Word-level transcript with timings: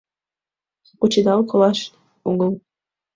—Кучедал 0.99 1.41
колаш 1.49 1.79
огыл! 2.29 2.51